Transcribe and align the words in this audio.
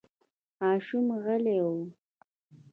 ماشوم 0.59 1.07
غلی 1.23 1.57
و. 1.67 1.67